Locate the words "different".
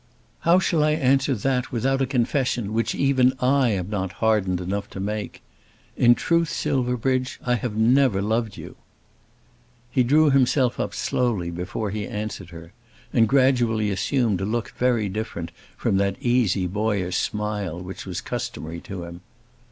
15.07-15.51